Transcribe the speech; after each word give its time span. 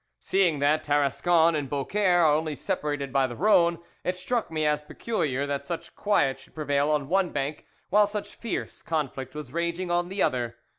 Seeing 0.19 0.57
that 0.57 0.83
Tarascon 0.83 1.53
and 1.53 1.69
Beaucaire 1.69 2.25
are 2.25 2.33
only 2.33 2.55
separated 2.55 3.13
by 3.13 3.27
the 3.27 3.35
Rhone, 3.35 3.77
it 4.03 4.15
struck 4.15 4.49
me 4.49 4.65
as 4.65 4.81
peculiar 4.81 5.45
that 5.45 5.63
such 5.63 5.95
quiet 5.95 6.39
should 6.39 6.55
prevail 6.55 6.89
on 6.89 7.07
one 7.07 7.29
bank, 7.29 7.67
while 7.91 8.07
such 8.07 8.33
fierce 8.33 8.81
conflict 8.81 9.35
was 9.35 9.53
raging 9.53 9.91
on 9.91 10.09
the 10.09 10.23
other. 10.23 10.57